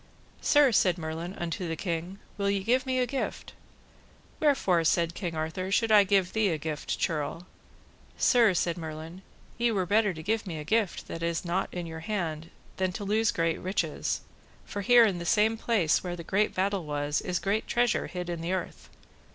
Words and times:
Sir, 0.41 0.71
said 0.71 0.97
Merlin 0.97 1.35
unto 1.35 1.67
the 1.67 1.75
king, 1.75 2.17
will 2.35 2.49
ye 2.49 2.63
give 2.63 2.87
me 2.87 2.97
a 2.97 3.05
gift? 3.05 3.53
Wherefore, 4.39 4.83
said 4.83 5.13
King 5.13 5.35
Arthur, 5.35 5.71
should 5.71 5.91
I 5.91 6.05
give 6.05 6.33
thee 6.33 6.49
a 6.49 6.57
gift, 6.57 6.97
churl? 6.97 7.45
Sir, 8.17 8.55
said 8.55 8.79
Merlin, 8.79 9.21
ye 9.59 9.71
were 9.71 9.85
better 9.85 10.11
to 10.11 10.23
give 10.23 10.47
me 10.47 10.57
a 10.57 10.63
gift 10.63 11.07
that 11.07 11.21
is 11.21 11.45
not 11.45 11.71
in 11.71 11.85
your 11.85 11.99
hand 11.99 12.49
than 12.77 12.91
to 12.93 13.03
lose 13.03 13.29
great 13.29 13.59
riches, 13.59 14.21
for 14.65 14.81
here 14.81 15.05
in 15.05 15.19
the 15.19 15.23
same 15.23 15.55
place 15.55 16.03
where 16.03 16.15
the 16.15 16.23
great 16.23 16.55
battle 16.55 16.83
was, 16.85 17.21
is 17.21 17.37
great 17.37 17.67
treasure 17.67 18.07
hid 18.07 18.27
in 18.27 18.41
the 18.41 18.53
earth. 18.53 18.89